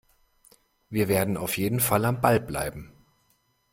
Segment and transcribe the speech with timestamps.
[0.89, 2.91] Wir werden auf jeden Fall am Ball bleiben.